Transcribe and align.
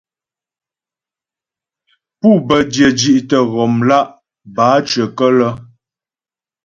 Pû 2.19 2.29
bə́ 2.47 2.59
dyə̂ 2.71 2.89
zhí'tə 2.99 3.37
ghɔmlá' 3.51 4.09
bǎcyəkə́lə́. 4.55 5.51